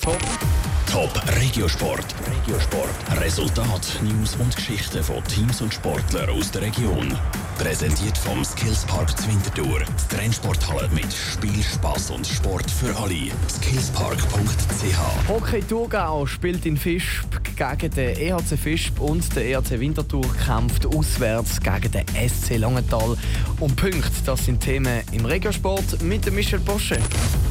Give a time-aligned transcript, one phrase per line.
[0.00, 0.18] Top.
[0.90, 2.06] Top Regiosport.
[2.26, 3.20] Regiosport.
[3.20, 7.14] Resultat, News und Geschichten von Teams und Sportlern aus der Region.
[7.58, 9.80] Präsentiert vom Skillspark Zwintertour.
[9.80, 13.30] Die Trennsporthalle mit Spiel, Spaß und Sport für alle.
[13.50, 15.28] Skillspark.ch.
[15.28, 21.60] Hockey Thurgau spielt in Fischb gegen den EHC Fischb und der EHC Winterthur kämpft auswärts
[21.60, 23.18] gegen den SC Langenthal
[23.60, 24.10] um Punkte.
[24.24, 26.96] Das sind Themen im Regiosport mit Michel Bosche.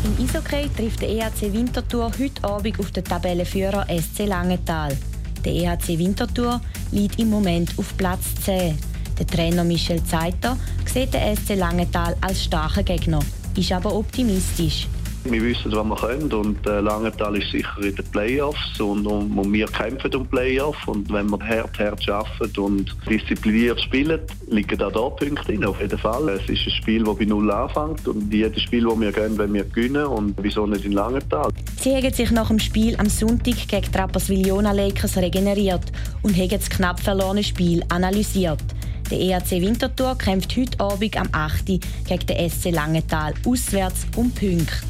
[0.04, 4.98] Im Eishockey trifft der EHC Winterthur heute Abend auf den Tabellenführer SC Langenthal.
[5.46, 6.60] Der EHC Winterthur
[6.92, 8.80] liegt im Moment auf Platz 10.
[9.20, 10.58] Der Trainer Michel Zeiter
[10.92, 13.20] sieht den SC Langenthal als starken Gegner,
[13.56, 14.88] ist aber optimistisch.
[15.26, 19.38] Wir wissen, was wir können und äh, Langenthal ist sicher in den Playoffs und, und,
[19.38, 24.78] und wir kämpfen um Playoffs und wenn wir hart, hart arbeiten und diszipliniert spielen, liegen
[24.78, 26.30] da da Punkte drin, auf jeden Fall.
[26.30, 29.54] Es ist ein Spiel, das bei Null anfängt und jedes Spiel, das wir gehen, wenn
[29.54, 31.52] wir gewinnen und wieso nicht in Langenthal.
[31.80, 35.92] Sie haben sich nach dem Spiel am Sonntag gegen Rapperswil-Jona Lakers regeneriert
[36.24, 38.64] und haben das knapp verlorene Spiel analysiert.
[39.12, 41.66] Der ERC Winterthur kämpft heute Abend am 8.
[41.66, 44.89] gegen den SC Langenthal auswärts um Punkte.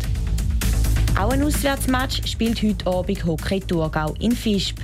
[1.18, 4.78] Auch ein Auswärtsmatch spielt heute Abend Hockey Thurgau in Fischb.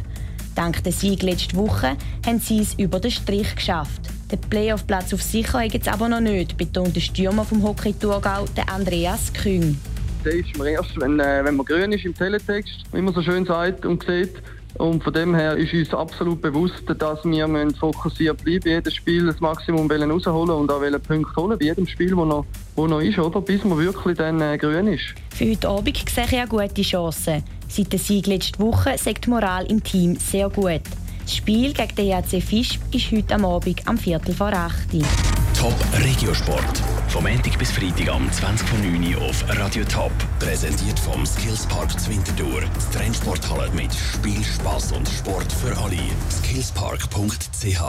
[0.56, 4.02] Dank der Sieg letzte Woche haben sie es über den Strich geschafft.
[4.32, 8.46] Den Playoff-Platz auf sicher haben es aber noch nicht, betont der Stürmer vom Hockey Thurgau,
[8.56, 9.78] der Andreas Küng.
[10.24, 13.22] Der ist man erst, wenn, äh, wenn man grün ist im Teletext, wie man so
[13.22, 14.34] schön sagt und sieht.
[14.78, 17.48] Und von dem her ist uns absolut bewusst, dass wir
[17.80, 22.26] fokussiert bleiben, jedes Spiel das Maximum rausholen und auch Punkte holen, bei jedem Spiel, wo
[22.26, 22.46] noch,
[22.76, 23.42] wo noch ist, oder?
[23.42, 25.16] bis man wirklich dann äh, grün ist.
[25.34, 27.44] Für heute Abend sehe ich eine gute Chance.
[27.68, 30.82] Seit der Sieg letzte Woche sagt die Moral im Team sehr gut.
[31.22, 34.94] Das Spiel gegen den EAC Fisch ist heute am Abend am Viertel vor 8
[35.58, 36.84] Top Regiosport.
[37.08, 40.12] Vom Montag bis Freitag am 20.09 Uhr auf Radio Top.
[40.40, 42.62] Präsentiert vom Skillspark Zwintertour.
[42.62, 45.98] Die Trennsporthalle mit Spiel, Spaß und Sport für alle.
[46.30, 47.82] Skillspark.ch